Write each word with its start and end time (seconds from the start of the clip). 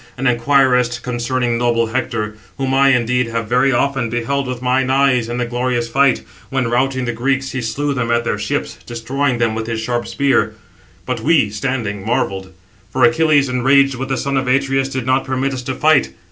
and 0.17 0.27
inquirest 0.27 1.03
concerning 1.03 1.59
noble 1.59 1.85
Hector; 1.85 2.35
whom 2.57 2.73
I, 2.73 2.89
indeed, 2.89 3.27
have 3.27 3.47
very 3.47 3.71
often 3.71 4.09
beheld 4.09 4.47
with 4.47 4.59
mine 4.59 4.89
eyes 4.89 5.29
in 5.29 5.37
the 5.37 5.45
glorious 5.45 5.87
fight, 5.87 6.23
when, 6.49 6.67
routing 6.71 7.05
the 7.05 7.11
Greeks, 7.13 7.51
he 7.51 7.61
slew 7.61 7.93
them 7.93 8.09
at 8.09 8.23
their 8.23 8.39
ships, 8.39 8.79
destroying 8.83 9.37
[them] 9.37 9.53
with 9.53 9.67
his 9.67 9.79
sharp 9.79 10.07
spear; 10.07 10.53
but 11.05 11.19
we, 11.19 11.51
standing, 11.51 12.03
marvelled; 12.03 12.51
for 12.91 13.03
Achilles, 13.03 13.47
enraged 13.47 13.93
with 13.93 14.09
the 14.09 14.17
son 14.17 14.37
of 14.37 14.47
Atreus, 14.47 14.89
did 14.89 15.05
not 15.05 15.23
permit 15.23 15.53
us 15.53 15.61
to 15.61 15.75
fight. 15.75 16.11